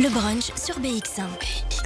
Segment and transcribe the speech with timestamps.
[0.00, 1.77] Le brunch sur BX1.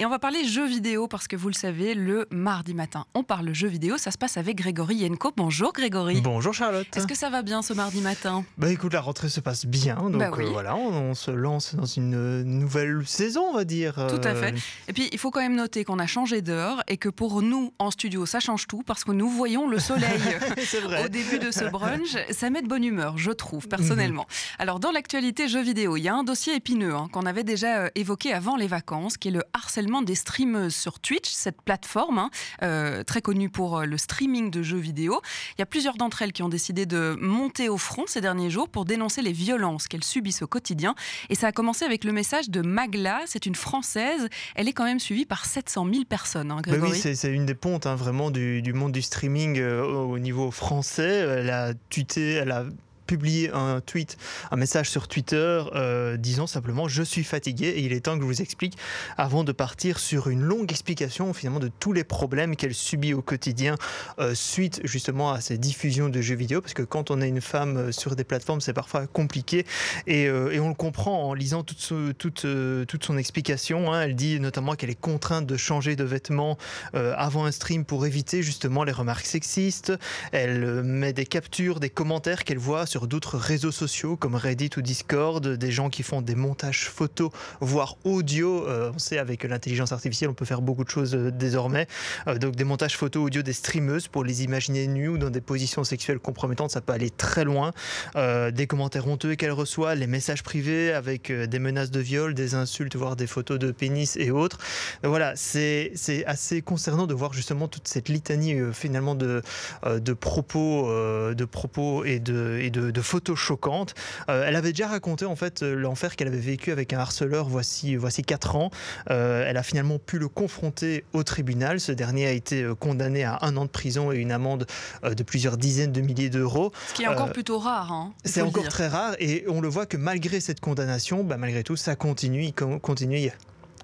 [0.00, 3.24] Et on va parler jeux vidéo parce que vous le savez, le mardi matin, on
[3.24, 3.98] parle jeux vidéo.
[3.98, 5.32] Ça se passe avec Grégory Yenko.
[5.36, 6.20] Bonjour Grégory.
[6.20, 6.86] Bonjour Charlotte.
[6.96, 8.44] Est-ce que ça va bien ce mardi matin?
[8.58, 9.96] Bah écoute, la rentrée se passe bien.
[9.96, 10.44] Donc Bah oui.
[10.44, 13.94] euh, voilà, on, on se lance dans une euh, nouvelle saison, on va dire.
[14.08, 14.54] Tout à Euh, fait.
[14.86, 17.72] Et puis, il faut quand même noter qu'on a changé d'heure et que pour nous,
[17.80, 20.20] en studio, ça change tout parce que nous voyons le soleil.
[20.84, 21.06] Vrai.
[21.06, 24.26] Au début de ce brunch, ça met de bonne humeur, je trouve, personnellement.
[24.60, 27.78] Alors, dans l'actualité jeux vidéo, il y a un dossier épineux hein, qu'on avait déjà
[27.78, 32.18] euh, évoqué avant les vacances, qui est le harcèlement des streameuses sur Twitch, cette plateforme
[32.18, 32.30] hein,
[32.62, 35.20] euh, très connue pour euh, le streaming de jeux vidéo.
[35.56, 38.50] Il y a plusieurs d'entre elles qui ont décidé de monter au front ces derniers
[38.50, 40.94] jours pour dénoncer les violences qu'elles subissent au quotidien.
[41.30, 44.28] Et ça a commencé avec le message de Magla, c'est une Française.
[44.54, 47.00] Elle est quand même suivie par 700 000 personnes, hein, Bah Grégory.
[47.04, 50.18] oui, c'est une des pontes hein, vraiment du, du monde du streaming euh, au au
[50.18, 51.04] niveau français.
[51.38, 52.64] Elle a tweeté, elle a
[53.08, 54.18] publié un tweet,
[54.52, 58.20] un message sur Twitter euh, disant simplement je suis fatigué et il est temps que
[58.20, 58.76] je vous explique
[59.16, 63.22] avant de partir sur une longue explication finalement de tous les problèmes qu'elle subit au
[63.22, 63.76] quotidien
[64.18, 67.40] euh, suite justement à ces diffusions de jeux vidéo parce que quand on est une
[67.40, 69.64] femme euh, sur des plateformes c'est parfois compliqué
[70.06, 72.46] et, et on le comprend en lisant toute, toute,
[72.86, 73.90] toute son explication.
[73.92, 74.02] hein.
[74.02, 76.58] Elle dit notamment qu'elle est contrainte de changer de vêtements
[76.92, 79.92] avant un stream pour éviter justement les remarques sexistes.
[80.32, 84.82] Elle met des captures, des commentaires qu'elle voit sur d'autres réseaux sociaux comme Reddit ou
[84.82, 88.66] Discord, des gens qui font des montages photos, voire audio.
[88.66, 91.86] Euh, on sait avec l'intelligence artificielle, on peut faire beaucoup de choses euh, désormais.
[92.26, 95.40] Euh, donc des montages photos audio des streameuses pour les imaginer nues ou dans des
[95.40, 97.72] positions sexuelles compromettantes, ça peut aller très loin.
[98.14, 102.96] Des commentaires honteux qu'elle reçoit, les messages privés avec des menaces de viol, des insultes,
[102.96, 104.58] voire des photos de pénis et autres.
[105.02, 105.92] Voilà, c'est
[106.26, 109.42] assez concernant de voir justement toute cette litanie finalement de,
[109.86, 113.94] de propos, de propos et de, de photos choquantes.
[114.28, 117.48] Euh, elle avait déjà raconté en fait euh, l'enfer qu'elle avait vécu avec un harceleur
[117.48, 118.70] voici voici quatre ans.
[119.10, 121.80] Euh, elle a finalement pu le confronter au tribunal.
[121.80, 124.66] Ce dernier a été condamné à un an de prison et une amende
[125.04, 126.72] de plusieurs dizaines de milliers d'euros.
[126.88, 127.92] Ce qui est encore plutôt rare.
[127.92, 128.72] hein, C'est encore dire.
[128.72, 132.44] très rare et on le voit que malgré cette condamnation, bah, malgré tout, ça continue,
[132.44, 133.30] il con- continue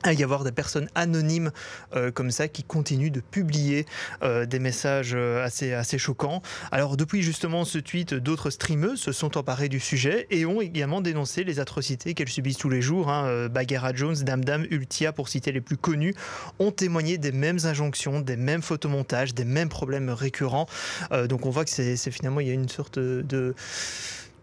[0.05, 1.51] à y avoir des personnes anonymes
[1.97, 3.87] euh, comme ça qui continuent de publier
[4.23, 6.43] euh, des messages euh, assez, assez choquants.
[6.71, 11.01] Alors depuis justement ce tweet, d'autres streameuses se sont emparées du sujet et ont également
[11.01, 13.11] dénoncé les atrocités qu'elles subissent tous les jours.
[13.11, 13.49] Hein.
[13.49, 16.15] Bagheera Jones, Dame Dame, Ultia, pour citer les plus connus,
[16.59, 20.67] ont témoigné des mêmes injonctions, des mêmes photomontages, des mêmes problèmes récurrents.
[21.13, 23.55] Euh, donc on voit que c'est finalement, il y a une sorte de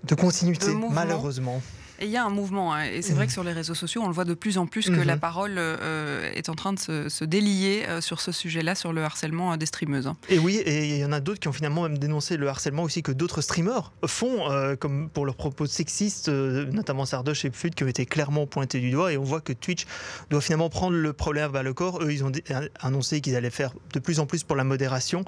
[0.03, 1.61] de continuité, malheureusement.
[2.01, 4.01] Et il y a un mouvement, hein, et c'est vrai que sur les réseaux sociaux,
[4.03, 5.03] on le voit de plus en plus que Mhm.
[5.03, 8.91] la parole euh, est en train de se, se délier euh, sur ce sujet-là, sur
[8.91, 10.07] le harcèlement euh, des streameuses.
[10.07, 10.17] hein.
[10.27, 12.81] Et oui, et il y en a d'autres qui ont finalement même dénoncé le harcèlement
[12.81, 14.47] aussi que d'autres streamers font,
[14.79, 18.89] comme pour leurs propos sexistes, notamment Sardoche et Fluide, qui ont été clairement pointés du
[18.89, 19.13] doigt.
[19.13, 19.85] Et on voit que Twitch
[20.31, 22.01] doit finalement prendre le problème à le corps.
[22.01, 22.31] Eux, ils ont
[22.79, 25.23] annoncé qu'ils allaient faire de plus en plus pour la modération.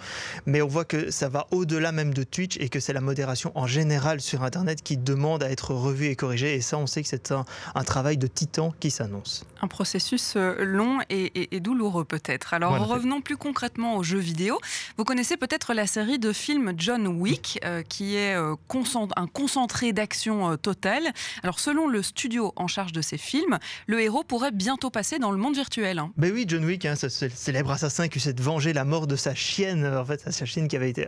[0.47, 3.51] Mais on voit que ça va au-delà même de Twitch et que c'est la modération
[3.55, 6.55] en général sur Internet qui demande à être revue et corrigée.
[6.55, 9.45] Et ça, on sait que c'est un, un travail de titan qui s'annonce.
[9.61, 12.53] Un processus euh, long et, et- et douloureux peut-être.
[12.55, 12.85] Alors Voilà.
[12.85, 14.57] revenons plus concrètement aux jeux vidéo.
[14.97, 19.27] Vous connaissez peut-être la série de films John Wick, euh, qui est euh, concent- un
[19.27, 21.03] concentré d'action euh, totale.
[21.43, 25.31] Alors selon le studio en charge de ces films, le héros pourrait bientôt passer dans
[25.31, 25.99] le monde virtuel.
[25.99, 26.11] hein.
[26.17, 29.15] Ben oui, John Wick, hein, ce ce célèbre assassin qui s'est vengé la mort de
[29.15, 31.07] sa chienne, en fait, sa chienne qui avait été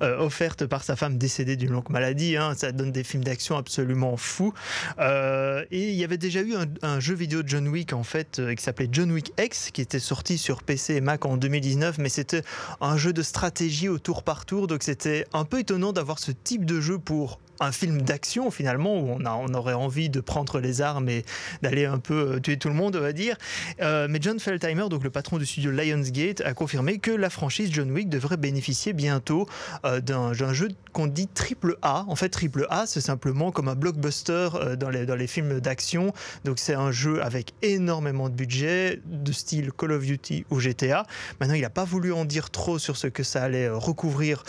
[0.00, 2.36] offerte par sa femme décédée d'une longue maladie.
[2.36, 2.54] hein.
[2.56, 4.52] ça donne des films d'action absolument fous.
[4.98, 8.02] Euh, et il y avait déjà eu un, un jeu vidéo de John Wick, en
[8.02, 11.36] fait, euh, qui s'appelait John Wick X, qui était sorti sur PC et Mac en
[11.36, 12.42] 2019, mais c'était
[12.80, 16.32] un jeu de stratégie au tour par tour, donc c'était un peu étonnant d'avoir ce
[16.32, 20.20] type de jeu pour un film d'action finalement où on, a, on aurait envie de
[20.20, 21.24] prendre les armes et
[21.62, 23.36] d'aller un peu euh, tuer tout le monde on va dire
[23.80, 27.70] euh, mais John Feldheimer, donc le patron du studio Lionsgate, a confirmé que la franchise
[27.72, 29.46] John Wick devrait bénéficier bientôt
[29.84, 32.04] euh, d'un jeu qu'on dit triple A.
[32.08, 34.48] En fait, triple A, c'est simplement comme un blockbuster
[34.78, 36.12] dans, les, dans les films d'action.
[36.44, 41.04] Donc, c'est un jeu avec énormément de budget, de style Call of Duty ou GTA.
[41.40, 44.44] Maintenant, il n'a pas voulu en dire trop sur ce que ça allait recouvrir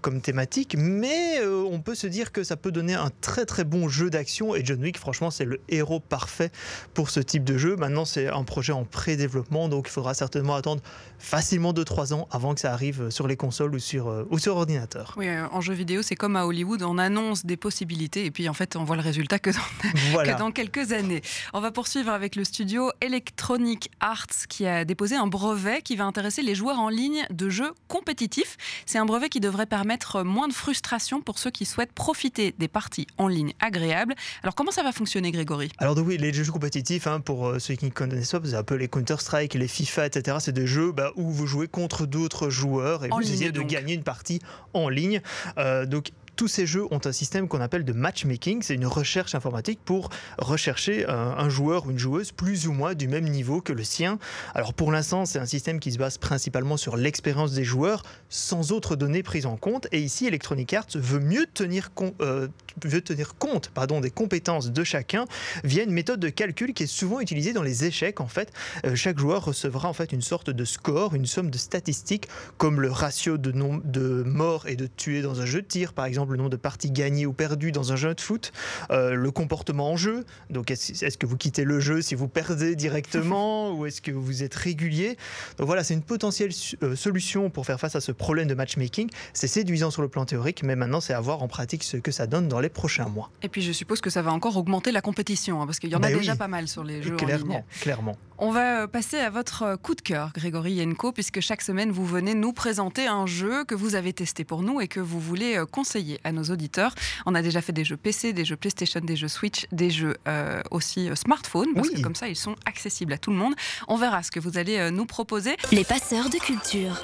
[0.00, 3.88] comme thématique, mais on peut se dire que ça peut donner un très très bon
[3.88, 4.54] jeu d'action.
[4.54, 6.50] Et John Wick, franchement, c'est le héros parfait
[6.94, 7.76] pour ce type de jeu.
[7.76, 10.82] Maintenant, c'est un projet en pré-développement, donc il faudra certainement attendre
[11.18, 14.56] facilement 2-3 ans avant que ça arrive sur les consoles ou sur, euh, ou sur
[14.56, 15.14] ordinateur.
[15.16, 18.48] Oui, euh, en jeu vidéo, c'est comme à Hollywood, on annonce des possibilités et puis
[18.48, 19.58] en fait, on voit le résultat que dans
[20.12, 20.34] Voilà.
[20.34, 21.22] que dans quelques années.
[21.52, 26.04] On va poursuivre avec le studio Electronic Arts qui a déposé un brevet qui va
[26.04, 28.56] intéresser les joueurs en ligne de jeux compétitifs.
[28.86, 32.68] C'est un brevet qui devrait permettre moins de frustration pour ceux qui souhaitent profiter des
[32.68, 34.14] parties en ligne agréables.
[34.42, 35.70] Alors comment ça va fonctionner Grégory?
[35.78, 38.62] Alors oui, les jeux compétitifs, hein, pour euh, ceux qui ne connaissent pas, c'est un
[38.62, 40.36] peu les Counter-Strike, les FIFA, etc.
[40.40, 43.94] C'est des jeux bah, où vous jouez contre d'autres joueurs et vous essayez de gagner
[43.94, 44.40] une partie
[44.72, 45.20] en ligne.
[45.58, 48.62] Euh, donc tous ces jeux ont un système qu'on appelle de matchmaking.
[48.62, 53.08] C'est une recherche informatique pour rechercher un, joueur ou une joueuse plus ou moins du
[53.08, 54.18] même niveau que le sien.
[54.54, 58.72] Alors pour l'instant, c'est un système qui se base principalement sur l'expérience des joueurs, sans
[58.72, 59.86] autres données prises en compte.
[59.92, 61.90] Et ici, Electronic Arts veut mieux tenir,
[62.20, 62.48] euh,
[62.80, 65.26] tenir compte pardon, des compétences de chacun
[65.62, 68.20] via une méthode de calcul qui est souvent utilisée dans les échecs.
[68.20, 68.52] En fait,
[68.84, 72.28] euh, chaque joueur recevra en fait une sorte de score, une somme de statistiques
[72.58, 76.06] comme le ratio de, de morts et de tués dans un jeu de tir, par
[76.06, 78.52] exemple le nombre de parties gagnées ou perdues dans un jeu de foot,
[78.90, 80.24] euh, le comportement en jeu.
[80.50, 84.42] Donc, est-ce que vous quittez le jeu si vous perdez directement ou est-ce que vous
[84.42, 85.16] êtes régulier?
[85.58, 86.50] Donc voilà, c'est une potentielle
[86.82, 89.08] euh, solution pour faire face à ce problème de matchmaking.
[89.32, 92.10] C'est séduisant sur le plan théorique, mais maintenant, c'est à voir en pratique ce que
[92.10, 93.30] ça donne dans les prochains mois.
[93.42, 95.96] Et puis, je suppose que ça va encore augmenter la compétition, hein, parce qu'il y
[95.96, 97.64] en a ben déjà pas mal sur les jeux clairement, en ligne.
[97.80, 98.16] Clairement.
[98.38, 102.06] On va euh, passer à votre coup de cœur, Grégory Yenko, puisque chaque semaine, vous
[102.06, 105.62] venez nous présenter un jeu que vous avez testé pour nous et que vous voulez
[105.70, 106.94] conseiller à nos auditeurs.
[107.26, 110.16] On a déjà fait des jeux PC, des jeux PlayStation, des jeux Switch, des jeux
[110.28, 113.54] euh, aussi euh, smartphone, parce que comme ça, ils sont accessibles à tout le monde.
[113.88, 115.56] On verra ce que vous allez euh, nous proposer.
[115.72, 117.00] Les passeurs de culture.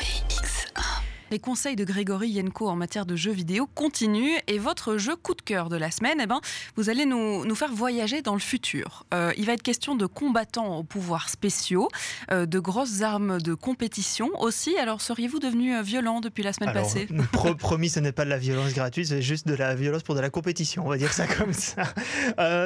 [1.30, 5.34] Les conseils de Grégory Yenko en matière de jeux vidéo continuent et votre jeu coup
[5.34, 6.40] de cœur de la semaine, eh ben,
[6.74, 9.06] vous allez nous, nous faire voyager dans le futur.
[9.14, 11.88] Euh, il va être question de combattants aux pouvoirs spéciaux,
[12.32, 14.76] euh, de grosses armes de compétition aussi.
[14.76, 17.06] Alors seriez-vous devenu euh, violent depuis la semaine passée?
[17.58, 20.20] Promis, ce n'est pas de la violence gratuite, c'est juste de la violence pour de
[20.20, 21.84] la compétition, on va dire ça comme ça.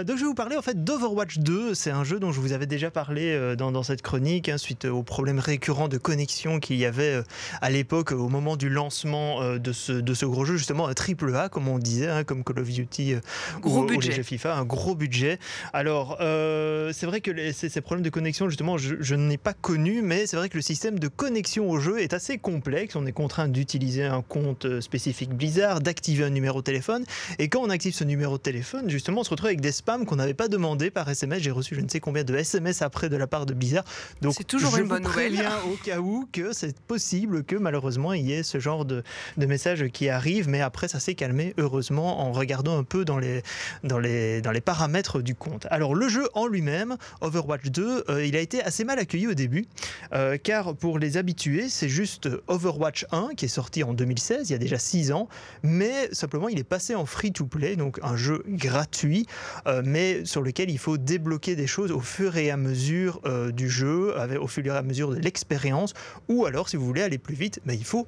[0.04, 1.74] donc je vais vous parler en fait d'Overwatch 2.
[1.74, 4.86] C'est un jeu dont je vous avais déjà parlé dans, dans cette chronique, hein, suite
[4.86, 7.22] aux problèmes récurrents de connexion qu'il y avait
[7.60, 10.94] à l'époque au moment du lancement euh, de, ce, de ce gros jeu, justement un
[10.94, 13.20] triple A, comme on disait, hein, comme Call of Duty euh,
[13.60, 14.10] gros ou, budget.
[14.10, 15.38] les jeux FIFA, un gros budget.
[15.72, 20.02] Alors, euh, c'est vrai que ces, problèmes de connexion, justement, je, je n'ai pas connu,
[20.02, 22.96] mais c'est vrai que le système de connexion au jeu est assez complexe.
[22.96, 27.04] On est contraint d'utiliser un compte spécifique Blizzard, d'activer un numéro de téléphone,
[27.38, 30.06] et quand on active ce numéro de téléphone, justement, on se retrouve avec des spams
[30.06, 31.42] qu'on n'avait pas demandé par SMS.
[31.42, 33.84] J'ai reçu je ne sais combien de SMS après de la part de Blizzard.
[34.22, 35.40] Donc, c'est toujours je une bonne nouvelle.
[35.66, 39.02] au cas où que c'est possible que malheureusement il y ait ce genre de,
[39.36, 43.18] de messages qui arrivent, mais après ça s'est calmé heureusement en regardant un peu dans
[43.18, 43.42] les,
[44.64, 45.66] paramètres du compte.
[45.70, 49.34] Alors le jeu en lui-même, Overwatch 2, euh, il a été assez mal accueilli au
[49.34, 49.66] début,
[50.12, 54.52] euh, car pour les habitués, c'est juste Overwatch 1 qui est sorti en 2016, il
[54.52, 55.28] y a déjà 6 ans,
[55.62, 59.26] mais simplement il est passé en free-to-play, donc un jeu gratuit,
[59.66, 63.20] euh, mais sur lequel il faut débloquer des choses au fur et à mesure
[63.52, 65.94] du jeu, au fur et à mesure de l'expérience,
[66.28, 68.06] ou alors si vous voulez aller plus vite, il faut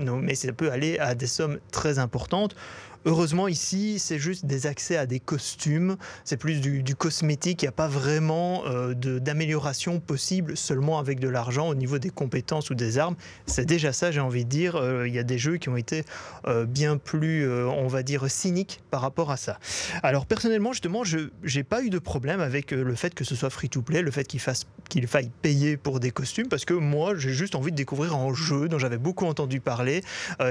[0.00, 2.54] non, mais ça peut aller à des sommes très importantes.
[3.04, 7.68] Heureusement, ici, c'est juste des accès à des costumes, c'est plus du, cosmétique, il n'y
[7.68, 12.74] a pas vraiment euh, d'amélioration possible seulement avec de l'argent au niveau des compétences ou
[12.74, 13.14] des armes.
[13.46, 14.74] C'est déjà ça, j'ai envie de dire.
[14.76, 16.04] Euh, il y a des jeux qui ont été
[16.46, 19.58] euh, bien plus, on va dire, cyniques par rapport à ça.
[20.02, 23.50] Alors, personnellement, justement, je n'ai pas eu de problème avec le fait que ce soit
[23.50, 24.40] free-to-play, le fait qu'il
[24.88, 28.32] qu'il faille payer pour des costumes, parce que moi, j'ai juste envie de découvrir un
[28.32, 30.02] jeu dont j'avais beaucoup entendu parler.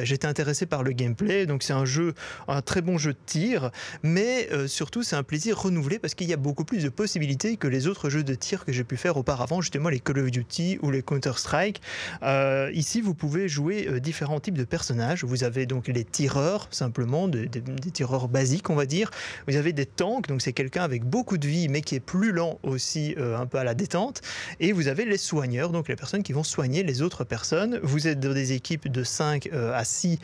[0.04, 2.14] J'étais intéressé par le gameplay, donc c'est un jeu
[2.48, 3.72] un très bon jeu de tir,
[4.04, 7.58] mais euh, surtout c'est un plaisir renouvelé parce qu'il y a beaucoup plus de possibilités
[7.58, 10.32] que les autres jeux de tir que j'ai pu faire auparavant, justement les Call of
[10.32, 11.82] Duty ou les Counter-Strike.
[12.24, 15.24] Euh, ici, vous pouvez jouer euh, différents types de personnages.
[15.24, 17.50] Vous avez donc les tireurs, simplement, des
[17.92, 19.12] tireurs basiques, on va dire.
[19.48, 22.32] Vous avez des tanks, donc c'est quelqu'un avec beaucoup de vie, mais qui est plus
[22.32, 24.22] lent aussi, un peu à la détente.
[24.60, 27.80] Et vous avez les soigneurs, donc les personnes qui vont soigner les autres personnes.
[27.84, 30.20] Vous êtes dans des équipes de 5 à 6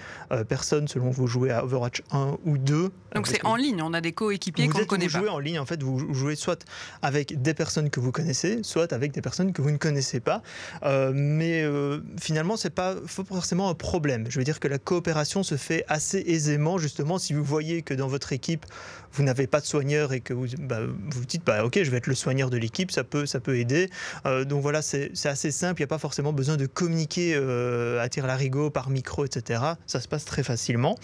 [0.47, 2.91] personnes selon vous jouez à Overwatch un ou deux.
[3.15, 5.19] Donc c'est en ligne, on a des coéquipiers qu'on ne connaît pas.
[5.19, 6.65] Vous jouez en ligne, en fait, vous jouez soit
[7.01, 10.41] avec des personnes que vous connaissez, soit avec des personnes que vous ne connaissez pas.
[10.83, 14.25] Euh, mais euh, finalement, c'est pas forcément un problème.
[14.29, 17.93] Je veux dire que la coopération se fait assez aisément, justement, si vous voyez que
[17.93, 18.65] dans votre équipe,
[19.11, 21.97] vous n'avez pas de soigneur et que vous bah, vous dites, bah, ok, je vais
[21.97, 23.91] être le soigneur de l'équipe, ça peut, ça peut aider.
[24.25, 28.09] Euh, donc voilà, c'est assez simple, il n'y a pas forcément besoin de communiquer à
[28.09, 29.61] tir larigot par micro, etc.
[29.85, 30.97] Ça se passe très facilement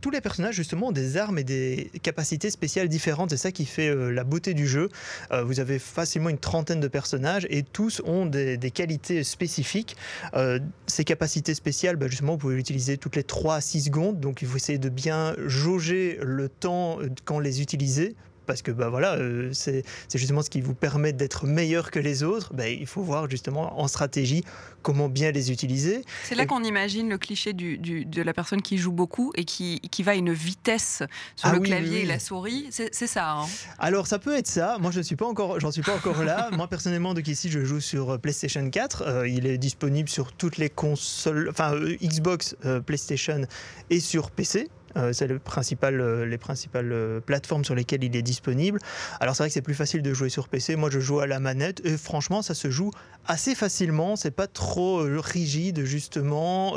[0.00, 3.30] tous les personnages justement ont des armes et des capacités spéciales différentes.
[3.30, 4.88] C'est ça qui fait euh, la beauté du jeu.
[5.32, 9.96] Euh, vous avez facilement une trentaine de personnages et tous ont des, qualités spécifiques.
[10.34, 13.82] Euh, ces capacités spéciales, bah, justement, vous pouvez les utiliser toutes les 3 à 6
[13.82, 14.20] secondes.
[14.20, 18.14] Donc il faut essayer de bien jauger le temps quand les utiliser
[18.48, 22.24] parce que bah, voilà, euh, c'est justement ce qui vous permet d'être meilleur que les
[22.24, 22.52] autres.
[22.54, 24.42] Bah, il faut voir justement en stratégie
[24.82, 26.02] comment bien les utiliser.
[26.24, 29.80] C'est là qu'on imagine le cliché du, de la personne qui joue beaucoup et qui,
[29.90, 31.02] qui va à une vitesse
[31.36, 32.68] sur ah le clavier et la souris.
[32.70, 33.32] C'est ça.
[33.32, 33.46] Hein.
[33.78, 34.78] Alors ça peut être ça.
[34.80, 36.48] Moi je ne suis pas encore, j'en suis pas encore là.
[36.56, 39.02] Moi personnellement, donc ici je joue sur euh, PlayStation 4.
[39.02, 43.42] Euh, il est disponible sur toutes les consoles, enfin Xbox, PlayStation
[43.90, 44.70] et sur PC.
[44.96, 48.78] Euh, c'est le principal, euh, les principales euh, plateformes sur lesquelles il est disponible.
[49.20, 50.76] Alors c'est vrai que c'est plus facile de jouer sur PC.
[50.76, 52.90] Moi je joue à la manette et franchement ça se joue
[53.26, 54.16] assez facilement.
[54.16, 56.74] C'est pas trop rigide justement.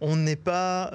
[0.00, 0.92] on n'est pas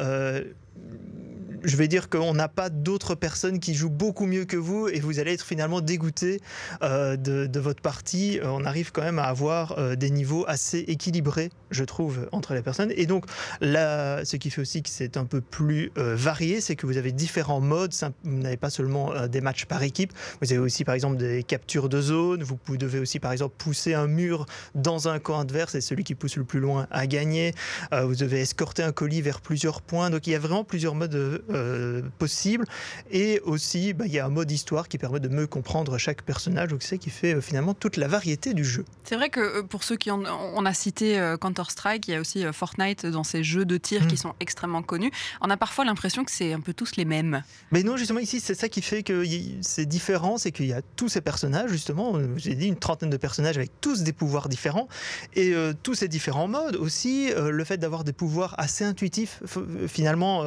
[1.66, 5.00] je vais dire qu'on n'a pas d'autres personnes qui jouent beaucoup mieux que vous et
[5.00, 6.40] vous allez être finalement dégoûté
[6.84, 8.40] euh, de, votre partie.
[8.40, 12.54] Euh, on arrive quand même à avoir euh, des niveaux assez équilibrés, je trouve, entre
[12.54, 12.92] les personnes.
[12.96, 13.26] Et donc,
[13.62, 17.12] là, ce qui fait aussi que c'est un peu plus varié, c'est que vous avez
[17.12, 17.94] différents modes.
[18.24, 21.90] Vous n'avez pas seulement des matchs par équipe, vous avez aussi, par exemple, des captures
[21.90, 22.44] de zone.
[22.44, 24.46] Vous devez aussi, par exemple, pousser un mur
[24.76, 27.54] dans un camp adverse et celui qui pousse le plus loin a gagné.
[27.92, 30.10] vous devez escorter un colis vers plusieurs points.
[30.10, 32.66] Donc, il y a vraiment plusieurs modes euh, possible.
[33.12, 36.22] Et aussi, bah, il y a un mode histoire qui permet de mieux comprendre chaque
[36.22, 38.84] personnage, donc c'est qui fait euh, finalement toute la variété du jeu.
[39.04, 42.20] C'est vrai que euh, pour ceux qui ont, on a cité Counter-Strike, il y a
[42.20, 44.18] aussi Fortnite dans ces jeux de tir qui mmh.
[44.18, 45.12] sont extrêmement connus.
[45.42, 47.44] On a parfois l'impression que c'est un peu tous les mêmes.
[47.72, 49.24] Mais non, justement, ici, c'est ça qui fait que
[49.62, 53.18] c'est différent, c'est qu'il y a tous ces personnages, justement, j'ai dit une trentaine de
[53.18, 54.88] personnages avec tous des pouvoirs différents,
[55.36, 59.42] et tous ces différents modes aussi, le fait d'avoir des pouvoirs assez intuitifs,
[59.88, 60.44] finalement,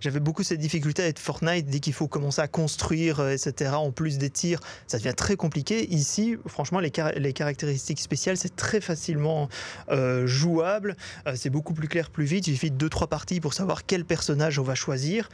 [0.00, 3.72] j'avais beaucoup cette difficulté à être Fortnite dès qu'il faut commencer à construire, euh, etc.
[3.74, 5.86] En plus des tirs, ça devient très compliqué.
[5.92, 9.50] Ici, franchement, les, caractéristiques spéciales, c'est très facilement
[9.90, 10.96] euh, jouable.
[11.26, 12.46] Euh, c'est beaucoup plus clair, plus vite.
[12.46, 15.28] Il suffit de 2-3 parties pour savoir quel personnage on va choisir.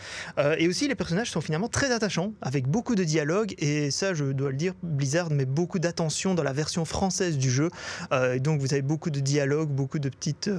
[0.59, 3.54] et aussi, les personnages sont finalement très attachants, avec beaucoup de dialogue.
[3.59, 7.50] Et ça, je dois le dire, Blizzard met beaucoup d'attention dans la version française du
[7.50, 7.71] jeu.
[8.38, 10.50] donc, vous avez beaucoup de dialogue, beaucoup de petites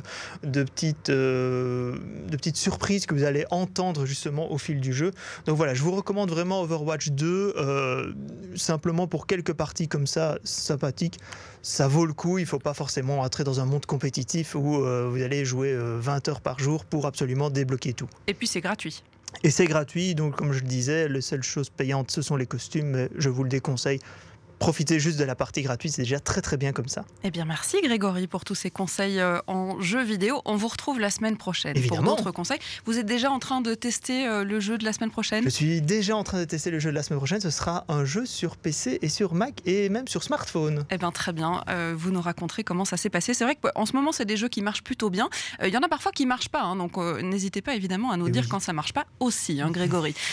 [2.55, 5.11] surprises que vous allez entendre justement au fil du jeu.
[5.45, 8.13] Donc voilà, je vous recommande vraiment Overwatch 2, euh,
[8.55, 11.19] simplement pour quelques parties comme ça, sympathiques.
[11.61, 14.83] Ça vaut le coup, il ne faut pas forcément entrer dans un monde compétitif où
[14.83, 18.09] euh, vous allez jouer 20 euh, heures par jour pour absolument débloquer tout.
[18.27, 19.03] Et puis c'est gratuit.
[19.43, 22.45] Et c'est gratuit, donc comme je le disais, les seules choses payantes, ce sont les
[22.45, 23.99] costumes, mais je vous le déconseille
[24.59, 27.05] profiter juste de la partie gratuite, c'est déjà très très bien comme ça.
[27.23, 30.41] Eh bien merci Grégory pour tous ces conseils euh, en jeu vidéo.
[30.45, 32.59] On vous retrouve la semaine prochaine pour d'autres conseils.
[32.85, 35.43] Vous êtes déjà en train de tester euh, le jeu de la semaine prochaine?
[35.43, 37.41] Je suis déjà en train de tester le jeu de la semaine prochaine.
[37.41, 40.85] Ce sera un jeu sur PC et sur Mac et même sur smartphone.
[40.89, 43.33] Eh bien très bien, euh, vous nous raconterez comment ça s'est passé.
[43.33, 45.29] C'est vrai qu'en ce moment c'est des jeux qui marchent plutôt bien.
[45.61, 48.29] Il y en a parfois qui marchent pas, hein, donc n'hésitez pas évidemment à nous
[48.29, 50.15] dire quand ça marche pas aussi, hein, Grégory.